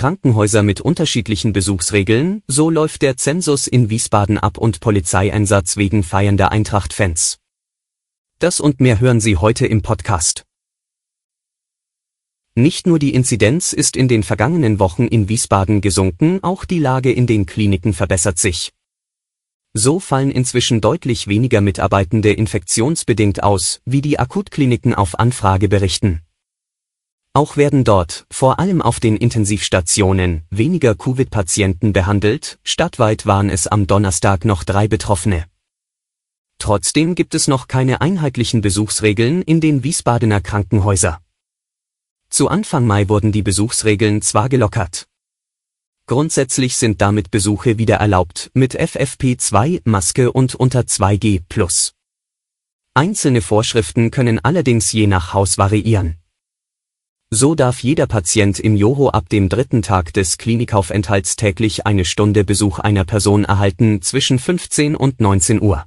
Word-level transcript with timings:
Krankenhäuser 0.00 0.62
mit 0.62 0.80
unterschiedlichen 0.80 1.52
Besuchsregeln, 1.52 2.42
so 2.46 2.70
läuft 2.70 3.02
der 3.02 3.18
Zensus 3.18 3.66
in 3.66 3.90
Wiesbaden 3.90 4.38
ab 4.38 4.56
und 4.56 4.80
Polizeieinsatz 4.80 5.76
wegen 5.76 6.02
feiernder 6.02 6.50
Eintracht-Fans. 6.50 7.36
Das 8.38 8.60
und 8.60 8.80
mehr 8.80 8.98
hören 9.00 9.20
Sie 9.20 9.36
heute 9.36 9.66
im 9.66 9.82
Podcast. 9.82 10.46
Nicht 12.54 12.86
nur 12.86 12.98
die 12.98 13.12
Inzidenz 13.12 13.74
ist 13.74 13.94
in 13.94 14.08
den 14.08 14.22
vergangenen 14.22 14.78
Wochen 14.78 15.06
in 15.06 15.28
Wiesbaden 15.28 15.82
gesunken, 15.82 16.38
auch 16.42 16.64
die 16.64 16.78
Lage 16.78 17.12
in 17.12 17.26
den 17.26 17.44
Kliniken 17.44 17.92
verbessert 17.92 18.38
sich. 18.38 18.72
So 19.74 20.00
fallen 20.00 20.30
inzwischen 20.30 20.80
deutlich 20.80 21.26
weniger 21.26 21.60
Mitarbeitende 21.60 22.32
infektionsbedingt 22.32 23.42
aus, 23.42 23.82
wie 23.84 24.00
die 24.00 24.18
Akutkliniken 24.18 24.94
auf 24.94 25.18
Anfrage 25.18 25.68
berichten. 25.68 26.22
Auch 27.32 27.56
werden 27.56 27.84
dort, 27.84 28.26
vor 28.30 28.58
allem 28.58 28.82
auf 28.82 28.98
den 28.98 29.16
Intensivstationen, 29.16 30.42
weniger 30.50 30.96
Covid-Patienten 30.96 31.92
behandelt, 31.92 32.58
stadtweit 32.64 33.24
waren 33.24 33.50
es 33.50 33.68
am 33.68 33.86
Donnerstag 33.86 34.44
noch 34.44 34.64
drei 34.64 34.88
Betroffene. 34.88 35.44
Trotzdem 36.58 37.14
gibt 37.14 37.36
es 37.36 37.46
noch 37.46 37.68
keine 37.68 38.00
einheitlichen 38.00 38.62
Besuchsregeln 38.62 39.42
in 39.42 39.60
den 39.60 39.84
Wiesbadener 39.84 40.40
Krankenhäuser. 40.40 41.20
Zu 42.30 42.48
Anfang 42.48 42.86
Mai 42.86 43.08
wurden 43.08 43.30
die 43.30 43.42
Besuchsregeln 43.42 44.22
zwar 44.22 44.48
gelockert. 44.48 45.06
Grundsätzlich 46.06 46.76
sind 46.76 47.00
damit 47.00 47.30
Besuche 47.30 47.78
wieder 47.78 47.96
erlaubt, 47.96 48.50
mit 48.54 48.76
FFP2, 48.78 49.82
Maske 49.84 50.32
und 50.32 50.56
unter 50.56 50.80
2G+. 50.80 51.92
Einzelne 52.94 53.40
Vorschriften 53.40 54.10
können 54.10 54.40
allerdings 54.40 54.90
je 54.90 55.06
nach 55.06 55.32
Haus 55.32 55.56
variieren. 55.58 56.16
So 57.32 57.54
darf 57.54 57.84
jeder 57.84 58.08
Patient 58.08 58.58
im 58.58 58.74
Joho 58.74 59.10
ab 59.10 59.28
dem 59.28 59.48
dritten 59.48 59.82
Tag 59.82 60.12
des 60.12 60.36
Klinikaufenthalts 60.36 61.36
täglich 61.36 61.86
eine 61.86 62.04
Stunde 62.04 62.42
Besuch 62.42 62.80
einer 62.80 63.04
Person 63.04 63.44
erhalten 63.44 64.02
zwischen 64.02 64.40
15 64.40 64.96
und 64.96 65.20
19 65.20 65.62
Uhr. 65.62 65.84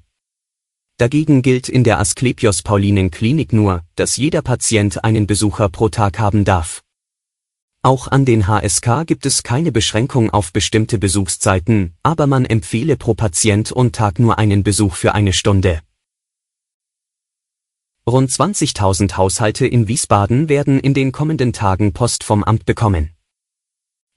Dagegen 0.97 1.41
gilt 1.41 1.67
in 1.67 1.83
der 1.83 1.99
Asklepios 1.99 2.61
Paulinen 2.61 3.11
Klinik 3.11 3.51
nur, 3.51 3.81
dass 3.97 4.15
jeder 4.15 4.41
Patient 4.41 5.03
einen 5.03 5.27
Besucher 5.27 5.67
pro 5.67 5.89
Tag 5.89 6.17
haben 6.17 6.45
darf. 6.45 6.81
Auch 7.81 8.07
an 8.07 8.23
den 8.23 8.47
HSK 8.47 9.05
gibt 9.05 9.25
es 9.25 9.43
keine 9.43 9.73
Beschränkung 9.73 10.29
auf 10.29 10.53
bestimmte 10.53 10.97
Besuchszeiten, 10.97 11.93
aber 12.03 12.25
man 12.25 12.45
empfehle 12.45 12.95
pro 12.95 13.15
Patient 13.15 13.69
und 13.69 13.93
Tag 13.93 14.17
nur 14.17 14.37
einen 14.37 14.63
Besuch 14.63 14.95
für 14.95 15.13
eine 15.13 15.33
Stunde. 15.33 15.81
Rund 18.05 18.29
20.000 18.29 19.15
Haushalte 19.15 19.65
in 19.65 19.87
Wiesbaden 19.87 20.49
werden 20.49 20.77
in 20.77 20.93
den 20.93 21.13
kommenden 21.13 21.53
Tagen 21.53 21.93
Post 21.93 22.25
vom 22.25 22.43
Amt 22.43 22.65
bekommen. 22.65 23.11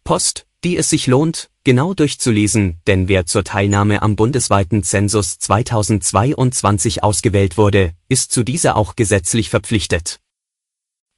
Post, 0.03 0.45
die 0.65 0.77
es 0.77 0.91
sich 0.91 1.07
lohnt, 1.07 1.51
genau 1.63 1.95
durchzulesen, 1.95 2.81
denn 2.89 3.07
wer 3.07 3.27
zur 3.27 3.45
Teilnahme 3.45 4.03
am 4.03 4.17
bundesweiten 4.17 4.83
Zensus 4.83 5.39
2022 5.39 7.05
ausgewählt 7.05 7.57
wurde, 7.57 7.93
ist 8.09 8.33
zu 8.33 8.43
dieser 8.43 8.77
auch 8.77 8.97
gesetzlich 8.97 9.51
verpflichtet. 9.51 10.19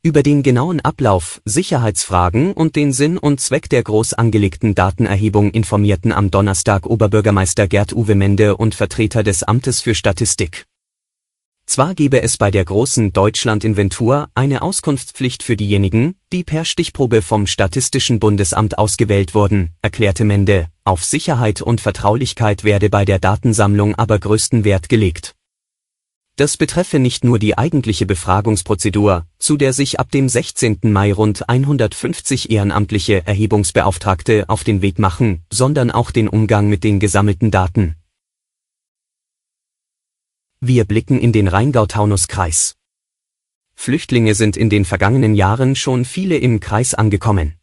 Über 0.02 0.22
den 0.22 0.42
genauen 0.42 0.80
Ablauf, 0.80 1.40
Sicherheitsfragen 1.46 2.52
und 2.52 2.76
den 2.76 2.92
Sinn 2.92 3.16
und 3.16 3.40
Zweck 3.40 3.70
der 3.70 3.82
groß 3.82 4.12
angelegten 4.12 4.74
Datenerhebung 4.74 5.52
informierten 5.52 6.12
am 6.12 6.30
Donnerstag 6.30 6.84
Oberbürgermeister 6.84 7.66
Gerd-Uwe 7.66 8.14
Mende 8.14 8.58
und 8.58 8.74
Vertreter 8.74 9.22
des 9.22 9.42
Amtes 9.42 9.80
für 9.80 9.94
Statistik. 9.94 10.66
Zwar 11.68 11.94
gebe 11.94 12.22
es 12.22 12.38
bei 12.38 12.50
der 12.50 12.64
großen 12.64 13.12
Deutschland-Inventur 13.12 14.30
eine 14.34 14.62
Auskunftspflicht 14.62 15.42
für 15.42 15.54
diejenigen, 15.54 16.14
die 16.32 16.42
per 16.42 16.64
Stichprobe 16.64 17.20
vom 17.20 17.46
Statistischen 17.46 18.20
Bundesamt 18.20 18.78
ausgewählt 18.78 19.34
wurden, 19.34 19.74
erklärte 19.82 20.24
Mende, 20.24 20.68
auf 20.84 21.04
Sicherheit 21.04 21.60
und 21.60 21.82
Vertraulichkeit 21.82 22.64
werde 22.64 22.88
bei 22.88 23.04
der 23.04 23.18
Datensammlung 23.18 23.94
aber 23.96 24.18
größten 24.18 24.64
Wert 24.64 24.88
gelegt. 24.88 25.34
Das 26.36 26.56
betreffe 26.56 27.00
nicht 27.00 27.22
nur 27.22 27.38
die 27.38 27.58
eigentliche 27.58 28.06
Befragungsprozedur, 28.06 29.26
zu 29.38 29.58
der 29.58 29.74
sich 29.74 30.00
ab 30.00 30.10
dem 30.10 30.30
16. 30.30 30.78
Mai 30.84 31.12
rund 31.12 31.50
150 31.50 32.50
ehrenamtliche 32.50 33.26
Erhebungsbeauftragte 33.26 34.48
auf 34.48 34.64
den 34.64 34.80
Weg 34.80 34.98
machen, 34.98 35.42
sondern 35.52 35.90
auch 35.90 36.12
den 36.12 36.28
Umgang 36.28 36.70
mit 36.70 36.82
den 36.82 36.98
gesammelten 36.98 37.50
Daten. 37.50 37.97
Wir 40.60 40.84
blicken 40.84 41.20
in 41.20 41.30
den 41.30 41.46
Rheingau-Taunus-Kreis. 41.46 42.74
Flüchtlinge 43.76 44.34
sind 44.34 44.56
in 44.56 44.68
den 44.68 44.84
vergangenen 44.84 45.36
Jahren 45.36 45.76
schon 45.76 46.04
viele 46.04 46.36
im 46.36 46.58
Kreis 46.58 46.94
angekommen. 46.94 47.54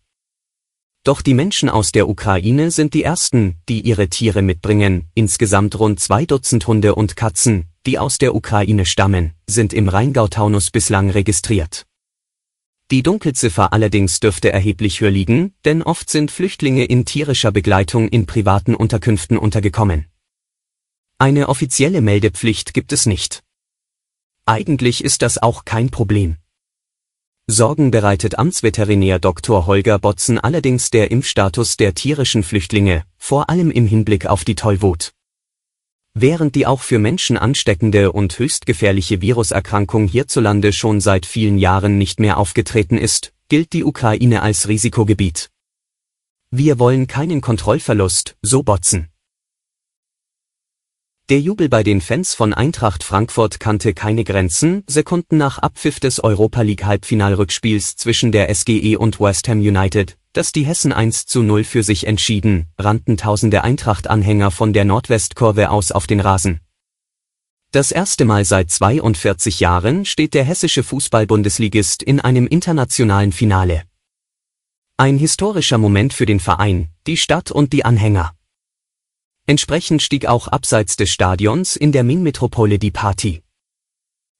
Doch 1.03 1.21
die 1.21 1.33
Menschen 1.33 1.67
aus 1.67 1.91
der 1.91 2.07
Ukraine 2.07 2.71
sind 2.71 2.93
die 2.93 3.03
ersten, 3.03 3.57
die 3.67 3.81
ihre 3.81 4.07
Tiere 4.07 4.41
mitbringen. 4.41 5.09
Insgesamt 5.13 5.77
rund 5.77 5.99
zwei 5.99 6.25
Dutzend 6.25 6.67
Hunde 6.67 6.95
und 6.95 7.17
Katzen, 7.17 7.65
die 7.85 7.99
aus 7.99 8.17
der 8.17 8.33
Ukraine 8.33 8.85
stammen, 8.85 9.33
sind 9.45 9.73
im 9.73 9.89
Rheingau-Taunus 9.89 10.71
bislang 10.71 11.09
registriert. 11.09 11.85
Die 12.91 13.03
Dunkelziffer 13.03 13.73
allerdings 13.73 14.21
dürfte 14.21 14.53
erheblich 14.53 15.01
höher 15.01 15.11
liegen, 15.11 15.53
denn 15.65 15.83
oft 15.83 16.09
sind 16.09 16.31
Flüchtlinge 16.31 16.85
in 16.85 17.03
tierischer 17.03 17.51
Begleitung 17.51 18.07
in 18.07 18.25
privaten 18.25 18.73
Unterkünften 18.73 19.37
untergekommen. 19.37 20.05
Eine 21.17 21.47
offizielle 21.47 22.01
Meldepflicht 22.01 22.73
gibt 22.73 22.91
es 22.91 23.05
nicht. 23.05 23.41
Eigentlich 24.45 25.01
ist 25.01 25.21
das 25.21 25.37
auch 25.37 25.63
kein 25.63 25.89
Problem. 25.89 26.35
Sorgen 27.47 27.89
bereitet 27.89 28.37
Amtsveterinär 28.37 29.19
Dr. 29.19 29.65
Holger 29.65 29.97
Botzen 29.97 30.39
allerdings 30.39 30.89
der 30.89 31.11
Impfstatus 31.11 31.77
der 31.77 31.93
tierischen 31.93 32.43
Flüchtlinge, 32.43 33.05
vor 33.17 33.49
allem 33.49 33.71
im 33.71 33.87
Hinblick 33.87 34.25
auf 34.25 34.43
die 34.43 34.55
Tollwut. 34.55 35.13
Während 36.13 36.53
die 36.53 36.67
auch 36.67 36.81
für 36.81 36.99
Menschen 36.99 37.37
ansteckende 37.37 38.11
und 38.11 38.37
höchst 38.37 38.65
gefährliche 38.65 39.21
Viruserkrankung 39.21 40.07
hierzulande 40.07 40.73
schon 40.73 40.99
seit 40.99 41.25
vielen 41.25 41.57
Jahren 41.57 41.97
nicht 41.97 42.19
mehr 42.19 42.37
aufgetreten 42.37 42.97
ist, 42.97 43.31
gilt 43.47 43.71
die 43.71 43.85
Ukraine 43.85 44.41
als 44.41 44.67
Risikogebiet. 44.67 45.49
Wir 46.51 46.77
wollen 46.77 47.07
keinen 47.07 47.39
Kontrollverlust, 47.39 48.35
so 48.41 48.63
Botzen. 48.63 49.07
Der 51.29 51.39
Jubel 51.39 51.69
bei 51.69 51.81
den 51.81 52.01
Fans 52.01 52.35
von 52.35 52.53
Eintracht 52.53 53.03
Frankfurt 53.03 53.59
kannte 53.59 53.95
keine 53.95 54.23
Grenzen, 54.23 54.83
Sekunden 54.85 55.37
nach 55.37 55.57
Abpfiff 55.57 55.99
des 55.99 56.23
Europa 56.23 56.61
League 56.61 56.85
Halbfinalrückspiels 56.85 57.95
zwischen 57.95 58.31
der 58.31 58.53
SGE 58.53 58.95
und 58.99 59.19
West 59.19 59.47
Ham 59.47 59.57
United, 59.57 60.19
das 60.33 60.51
die 60.51 60.67
Hessen 60.67 60.93
1 60.93 61.25
zu 61.25 61.41
0 61.41 61.63
für 61.63 61.81
sich 61.81 62.05
entschieden, 62.05 62.67
rannten 62.77 63.17
tausende 63.17 63.63
Eintracht-Anhänger 63.63 64.51
von 64.51 64.71
der 64.71 64.85
Nordwestkurve 64.85 65.71
aus 65.71 65.91
auf 65.91 66.05
den 66.05 66.19
Rasen. 66.19 66.59
Das 67.71 67.91
erste 67.91 68.23
Mal 68.23 68.45
seit 68.45 68.69
42 68.69 69.59
Jahren 69.59 70.05
steht 70.05 70.35
der 70.35 70.43
hessische 70.43 70.83
Fußball-Bundesligist 70.83 72.03
in 72.03 72.19
einem 72.19 72.45
internationalen 72.45 73.31
Finale. 73.31 73.81
Ein 74.97 75.17
historischer 75.17 75.79
Moment 75.79 76.13
für 76.13 76.27
den 76.27 76.39
Verein, 76.39 76.89
die 77.07 77.17
Stadt 77.17 77.49
und 77.49 77.73
die 77.73 77.83
Anhänger. 77.83 78.35
Entsprechend 79.47 80.01
stieg 80.01 80.25
auch 80.25 80.47
abseits 80.47 80.95
des 80.95 81.11
Stadions 81.11 81.75
in 81.75 81.91
der 81.91 82.03
Min-Metropole 82.03 82.79
die 82.79 82.89
Party. 82.89 83.43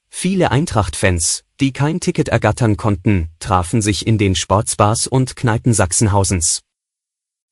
Viele 0.10 0.50
Eintracht-Fans, 0.50 1.44
die 1.60 1.74
kein 1.74 2.00
Ticket 2.00 2.30
ergattern 2.30 2.75
konnten, 2.75 3.30
trafen 3.38 3.84
sich 3.84 4.07
in 4.07 4.18
den 4.18 4.34
Sportsbars 4.34 5.06
und 5.06 5.36
Kneipen 5.36 5.74
Sachsenhausens. 5.74 6.62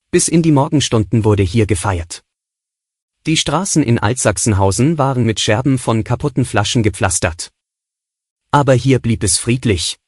Bis 0.09 0.27
in 0.27 0.41
die 0.41 0.51
Morgenstunden 0.51 1.23
wurde 1.25 1.43
hier 1.43 1.67
gefeiert. 1.67 2.23
Die 3.27 3.37
Straßen 3.37 3.83
in 3.83 3.99
Altsachsenhausen 3.99 4.97
waren 4.97 5.23
mit 5.23 5.39
Scherben 5.39 5.77
von 5.77 6.03
kaputten 6.03 6.45
Flaschen 6.45 6.81
gepflastert. 6.81 7.51
Aber 8.49 8.73
hier 8.73 8.97
blieb 8.97 9.23
es 9.23 9.37
friedlich. 9.37 9.99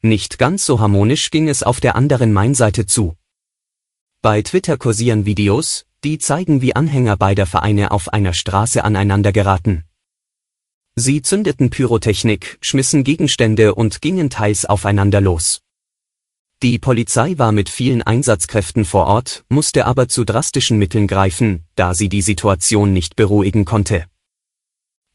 Nicht 0.00 0.38
ganz 0.38 0.64
so 0.64 0.80
harmonisch 0.80 1.30
ging 1.30 1.48
es 1.48 1.62
auf 1.62 1.80
der 1.80 1.96
anderen 1.96 2.32
Mainseite 2.32 2.86
zu. 2.86 3.14
Bei 4.22 4.40
Twitter 4.40 4.78
kursieren 4.78 5.26
Videos, 5.26 5.84
die 6.06 6.18
zeigen, 6.18 6.62
wie 6.62 6.76
Anhänger 6.76 7.16
beider 7.16 7.46
Vereine 7.46 7.90
auf 7.90 8.12
einer 8.12 8.32
Straße 8.32 8.84
aneinander 8.84 9.32
geraten. 9.32 9.82
Sie 10.94 11.20
zündeten 11.20 11.68
Pyrotechnik, 11.68 12.58
schmissen 12.60 13.02
Gegenstände 13.02 13.74
und 13.74 14.00
gingen 14.00 14.30
teils 14.30 14.66
aufeinander 14.66 15.20
los. 15.20 15.62
Die 16.62 16.78
Polizei 16.78 17.36
war 17.38 17.50
mit 17.50 17.68
vielen 17.68 18.02
Einsatzkräften 18.02 18.84
vor 18.84 19.06
Ort, 19.06 19.44
musste 19.48 19.84
aber 19.84 20.08
zu 20.08 20.24
drastischen 20.24 20.78
Mitteln 20.78 21.08
greifen, 21.08 21.64
da 21.74 21.92
sie 21.92 22.08
die 22.08 22.22
Situation 22.22 22.92
nicht 22.92 23.16
beruhigen 23.16 23.64
konnte. 23.64 24.06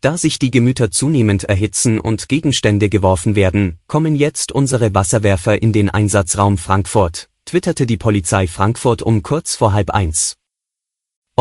Da 0.02 0.18
sich 0.18 0.40
die 0.40 0.52
Gemüter 0.52 0.92
zunehmend 0.92 1.46
erhitzen 1.46 2.02
und 2.02 2.28
Gegenstände 2.28 2.90
geworfen 2.90 3.36
werden, 3.36 3.80
kommen 3.88 4.18
jetzt 4.18 4.52
unsere 4.52 4.94
Wasserwerfer 4.94 5.62
in 5.62 5.72
den 5.72 5.90
Einsatzraum 5.90 6.58
Frankfurt, 6.58 7.30
twitterte 7.46 7.86
die 7.86 7.98
Polizei 7.98 8.46
Frankfurt 8.46 9.02
um 9.02 9.24
kurz 9.24 9.56
vor 9.56 9.72
halb 9.72 9.92
eins. 9.92 10.36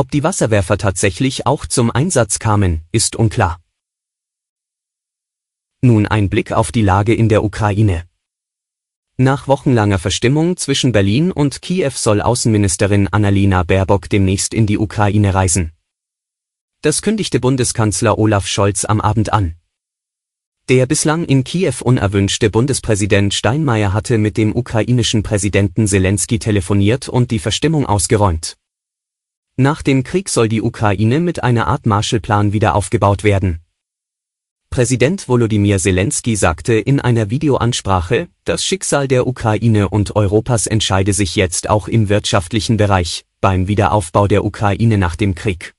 Ob 0.00 0.10
die 0.10 0.22
Wasserwerfer 0.22 0.78
tatsächlich 0.78 1.46
auch 1.46 1.66
zum 1.66 1.90
Einsatz 1.90 2.38
kamen, 2.38 2.80
ist 2.90 3.16
unklar. 3.16 3.60
Nun 5.82 6.06
ein 6.06 6.30
Blick 6.30 6.52
auf 6.52 6.72
die 6.72 6.80
Lage 6.80 7.12
in 7.12 7.28
der 7.28 7.44
Ukraine. 7.44 8.04
Nach 9.18 9.46
wochenlanger 9.46 9.98
Verstimmung 9.98 10.56
zwischen 10.56 10.92
Berlin 10.92 11.30
und 11.30 11.60
Kiew 11.60 11.90
soll 11.90 12.22
Außenministerin 12.22 13.08
Annalena 13.08 13.62
Baerbock 13.62 14.08
demnächst 14.08 14.54
in 14.54 14.64
die 14.64 14.78
Ukraine 14.78 15.34
reisen. 15.34 15.72
Das 16.80 17.02
kündigte 17.02 17.38
Bundeskanzler 17.38 18.18
Olaf 18.18 18.46
Scholz 18.46 18.86
am 18.86 19.02
Abend 19.02 19.34
an. 19.34 19.56
Der 20.70 20.86
bislang 20.86 21.26
in 21.26 21.44
Kiew 21.44 21.74
unerwünschte 21.84 22.48
Bundespräsident 22.48 23.34
Steinmeier 23.34 23.92
hatte 23.92 24.16
mit 24.16 24.38
dem 24.38 24.56
ukrainischen 24.56 25.22
Präsidenten 25.22 25.86
Zelensky 25.86 26.38
telefoniert 26.38 27.10
und 27.10 27.30
die 27.30 27.38
Verstimmung 27.38 27.84
ausgeräumt. 27.84 28.56
Nach 29.62 29.82
dem 29.82 30.04
Krieg 30.04 30.30
soll 30.30 30.48
die 30.48 30.62
Ukraine 30.62 31.20
mit 31.20 31.42
einer 31.42 31.66
Art 31.66 31.84
Marshallplan 31.84 32.54
wieder 32.54 32.74
aufgebaut 32.74 33.24
werden. 33.24 33.60
Präsident 34.70 35.28
Volodymyr 35.28 35.78
Zelensky 35.78 36.34
sagte 36.34 36.72
in 36.72 36.98
einer 36.98 37.28
Videoansprache, 37.28 38.28
das 38.44 38.64
Schicksal 38.64 39.06
der 39.06 39.26
Ukraine 39.26 39.90
und 39.90 40.16
Europas 40.16 40.66
entscheide 40.66 41.12
sich 41.12 41.36
jetzt 41.36 41.68
auch 41.68 41.88
im 41.88 42.08
wirtschaftlichen 42.08 42.78
Bereich, 42.78 43.26
beim 43.42 43.68
Wiederaufbau 43.68 44.28
der 44.28 44.46
Ukraine 44.46 44.96
nach 44.96 45.14
dem 45.14 45.34
Krieg. 45.34 45.74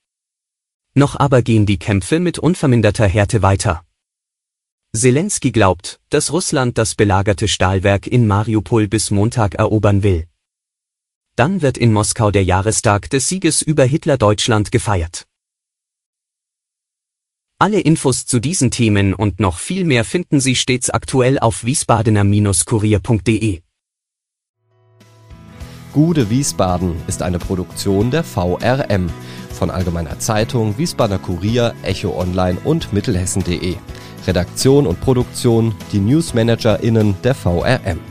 Noch 0.93 1.15
aber 1.15 1.41
gehen 1.41 1.65
die 1.65 1.79
Kämpfe 1.79 2.19
mit 2.19 2.37
unverminderter 2.37 3.07
Härte 3.07 3.41
weiter. 3.41 3.83
Zelensky 4.95 5.51
glaubt, 5.51 5.99
dass 6.09 6.31
Russland 6.31 6.77
das 6.77 6.93
belagerte 6.93 7.47
Stahlwerk 7.47 8.05
in 8.05 8.27
Mariupol 8.27 8.87
bis 8.87 9.09
Montag 9.09 9.55
erobern 9.55 10.03
will. 10.03 10.27
Dann 11.35 11.61
wird 11.61 11.77
in 11.77 11.93
Moskau 11.93 12.31
der 12.31 12.43
Jahrestag 12.43 13.09
des 13.09 13.27
Sieges 13.29 13.61
über 13.61 13.83
Hitler-Deutschland 13.83 14.71
gefeiert. 14.71 15.25
Alle 17.57 17.79
Infos 17.79 18.25
zu 18.25 18.39
diesen 18.39 18.71
Themen 18.71 19.13
und 19.13 19.39
noch 19.39 19.59
viel 19.59 19.85
mehr 19.85 20.03
finden 20.03 20.39
Sie 20.39 20.55
stets 20.55 20.89
aktuell 20.89 21.37
auf 21.37 21.63
wiesbadener-kurier.de. 21.63 23.61
Gude 25.93 26.29
Wiesbaden 26.29 26.95
ist 27.07 27.21
eine 27.21 27.37
Produktion 27.37 28.11
der 28.11 28.23
VRM 28.23 29.09
von 29.53 29.69
Allgemeiner 29.69 30.17
Zeitung, 30.19 30.77
Wiesbadener 30.77 31.19
Kurier, 31.19 31.75
Echo 31.83 32.19
Online 32.19 32.57
und 32.63 32.93
Mittelhessen.de. 32.93 33.75
Redaktion 34.25 34.87
und 34.87 34.99
Produktion 35.01 35.75
die 35.91 35.99
NewsmanagerInnen 35.99 37.15
der 37.23 37.35
VRM. 37.35 38.10